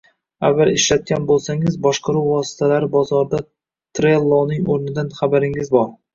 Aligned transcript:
Avval 0.47 0.69
ishlatgan 0.77 1.27
bo’lsangiz, 1.31 1.77
boshqaruv 1.83 2.25
vositalari 2.31 2.89
bozorida 2.97 3.43
Trelloning 4.01 4.75
o’rnidan 4.79 5.15
xabaringiz 5.21 5.73
bor 5.79 5.89